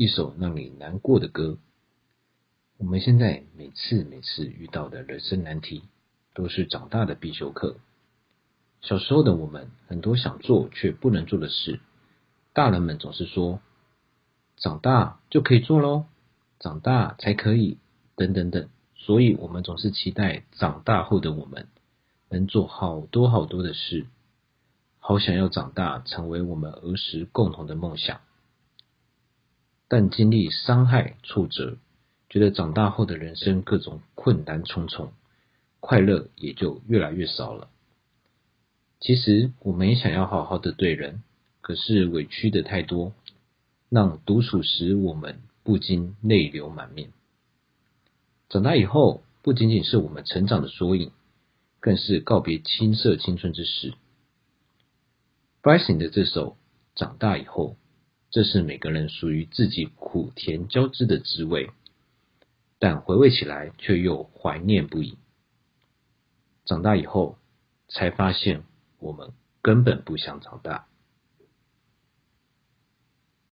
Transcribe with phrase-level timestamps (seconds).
[0.00, 1.58] 一首让你难过的歌。
[2.76, 5.82] 我们现在每次每次遇到的人生难题，
[6.36, 7.78] 都是长大的必修课。
[8.80, 11.80] 小时候的我们，很多想做却不能做的事，
[12.52, 13.58] 大人们总是说，
[14.56, 16.04] 长大就可以做喽，
[16.60, 17.78] 长大才可以，
[18.14, 18.68] 等等等。
[18.94, 21.66] 所以，我们总是期待长大后的我们
[22.28, 24.06] 能做好多好多的事，
[25.00, 28.20] 好想要长大，成为我们儿时共同的梦想。
[29.90, 31.78] 但经历伤害、挫折，
[32.28, 35.12] 觉得长大后的人生各种困难重重，
[35.80, 37.70] 快乐也就越来越少了。
[39.00, 41.22] 其实我们也想要好好的对人，
[41.62, 43.14] 可是委屈的太多，
[43.88, 47.10] 让独处时我们不禁泪流满面。
[48.50, 51.12] 长大以后，不仅仅是我们成长的缩影，
[51.80, 53.94] 更是告别青涩青春之时。
[55.62, 56.50] Bryson 的这首
[56.94, 57.70] 《长大以后》。
[58.30, 61.70] 这是每个人属于自己苦甜交织的滋味，
[62.78, 65.16] 但回味起来却又怀念不已。
[66.64, 67.38] 长大以后，
[67.88, 68.64] 才发现
[68.98, 70.86] 我们根本不想长大。